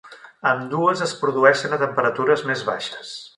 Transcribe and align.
Ambdues 0.51 1.03
es 1.07 1.13
produeixen 1.19 1.77
a 1.77 1.79
temperatures 1.83 2.45
més 2.51 2.65
baixes. 2.73 3.15